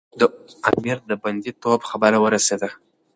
د 0.19 0.21
امیر 0.69 0.97
د 1.09 1.11
بندي 1.23 1.51
توب 1.61 1.79
خبره 1.89 2.17
ورسېده. 2.21 2.69